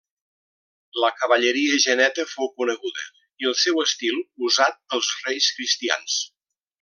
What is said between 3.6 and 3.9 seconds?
seu